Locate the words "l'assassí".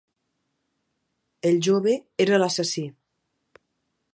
2.45-2.87